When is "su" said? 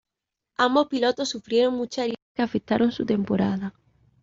2.91-3.05